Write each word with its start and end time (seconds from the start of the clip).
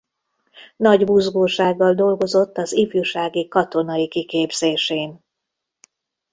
Nagy 0.77 1.05
buzgósággal 1.05 1.93
dolgozott 1.93 2.57
az 2.57 2.71
ifjúsági 2.71 3.47
katonai 3.47 4.07
kiképzésén. 4.07 5.23